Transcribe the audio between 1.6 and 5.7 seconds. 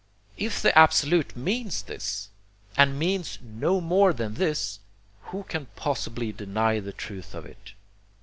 this, and means no more than this, who can